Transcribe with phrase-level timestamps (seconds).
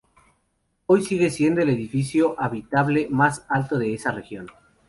[0.87, 4.47] Hoy sigue siendo el edificio habitable más alto de esa región.